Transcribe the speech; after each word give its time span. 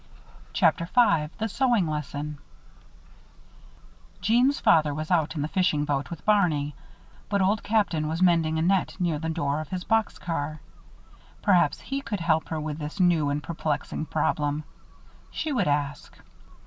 CHAPTER 0.51 0.85
V 0.85 1.29
THE 1.37 1.47
SEWING 1.47 1.85
LESSON 1.87 2.39
Jeanne's 4.19 4.59
father 4.59 4.95
was 4.95 5.11
out 5.11 5.35
in 5.35 5.43
the 5.43 5.47
fishing 5.47 5.85
boat 5.85 6.09
with 6.09 6.25
Barney; 6.25 6.73
but 7.29 7.39
Old 7.39 7.61
Captain 7.61 8.07
was 8.07 8.19
mending 8.19 8.57
a 8.57 8.63
net 8.63 8.95
near 8.99 9.19
the 9.19 9.29
door 9.29 9.59
of 9.61 9.69
his 9.69 9.83
box 9.83 10.17
car. 10.17 10.59
Perhaps 11.43 11.81
he 11.81 12.01
could 12.01 12.21
help 12.21 12.47
her 12.49 12.59
with 12.59 12.79
this 12.79 12.99
new 12.99 13.29
and 13.29 13.43
perplexing 13.43 14.07
problem. 14.07 14.63
She 15.29 15.51
would 15.53 15.67
ask. 15.67 16.17